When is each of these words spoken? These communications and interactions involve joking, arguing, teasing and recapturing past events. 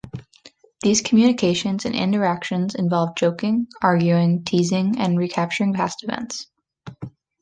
These 0.81 1.01
communications 1.01 1.85
and 1.85 1.93
interactions 1.93 2.73
involve 2.73 3.13
joking, 3.15 3.67
arguing, 3.83 4.43
teasing 4.43 4.97
and 4.99 5.15
recapturing 5.15 5.75
past 5.75 6.03
events. 6.03 6.47